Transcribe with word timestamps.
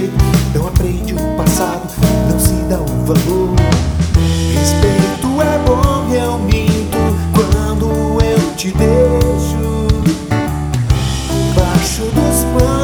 jeito, 0.00 0.14
não 0.54 0.68
aprende 0.68 1.14
o 1.14 1.36
passado, 1.36 1.82
não 2.30 2.38
se 2.38 2.54
dá 2.68 2.80
o 2.80 3.04
valor. 3.04 3.54
Respeito 4.52 5.42
é 5.42 5.58
bom, 5.66 6.08
eu 6.12 6.38
minto 6.38 6.98
quando 7.34 8.18
eu 8.22 8.54
te 8.56 8.72
deixo. 8.72 9.88
Embaixo 11.50 12.02
dos 12.04 12.44
panos, 12.58 12.79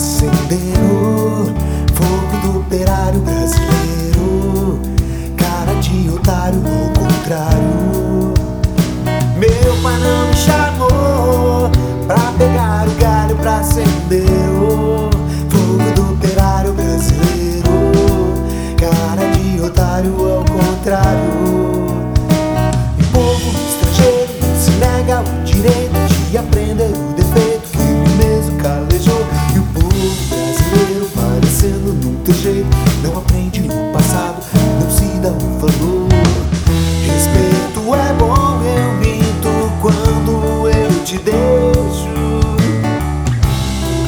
o 0.00 0.08
galho 0.08 0.32
pra 0.40 0.40
acender 0.40 0.78
o 0.78 1.44
fogo 1.94 2.36
do 2.42 2.60
operário 2.60 3.20
brasileiro. 3.20 4.80
Cara 5.36 5.74
de 5.80 6.08
otário 6.08 6.60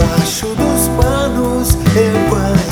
Embaixo 0.00 0.46
dos 0.54 0.88
panos, 0.96 1.76
enquanto 1.94 2.69